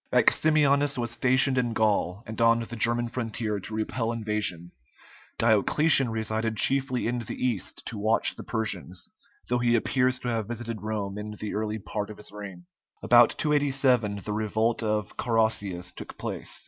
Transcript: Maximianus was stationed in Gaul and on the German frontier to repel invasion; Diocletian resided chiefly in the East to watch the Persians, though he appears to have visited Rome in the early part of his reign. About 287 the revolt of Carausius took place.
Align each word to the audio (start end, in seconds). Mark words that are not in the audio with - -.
Maximianus 0.11 0.97
was 0.97 1.11
stationed 1.11 1.59
in 1.59 1.73
Gaul 1.73 2.23
and 2.25 2.41
on 2.41 2.61
the 2.61 2.75
German 2.75 3.07
frontier 3.07 3.59
to 3.59 3.73
repel 3.75 4.11
invasion; 4.11 4.71
Diocletian 5.37 6.09
resided 6.09 6.57
chiefly 6.57 7.05
in 7.05 7.19
the 7.19 7.35
East 7.35 7.85
to 7.85 7.99
watch 7.99 8.35
the 8.35 8.43
Persians, 8.43 9.11
though 9.47 9.59
he 9.59 9.75
appears 9.75 10.17
to 10.17 10.27
have 10.27 10.47
visited 10.47 10.81
Rome 10.81 11.19
in 11.19 11.35
the 11.39 11.53
early 11.53 11.77
part 11.77 12.09
of 12.09 12.17
his 12.17 12.31
reign. 12.31 12.65
About 13.03 13.35
287 13.37 14.21
the 14.25 14.33
revolt 14.33 14.81
of 14.81 15.17
Carausius 15.17 15.91
took 15.91 16.17
place. 16.17 16.59